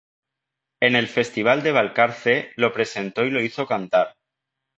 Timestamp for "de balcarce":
1.61-2.49